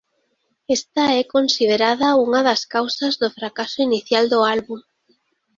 Esta 0.77 1.03
é 1.21 1.23
considerada 1.35 2.17
unha 2.25 2.41
das 2.47 2.61
causas 2.73 3.13
do 3.21 3.27
fracaso 3.37 3.77
inicial 3.87 4.25
do 4.33 4.39
álbum. 4.55 4.79